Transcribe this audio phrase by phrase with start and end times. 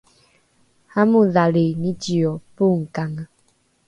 [1.01, 3.25] amodhali nizio pongkange